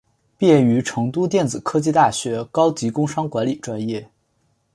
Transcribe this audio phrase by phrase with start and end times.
[0.35, 4.09] 毕业于成都电子科技大学高级工商管理专业。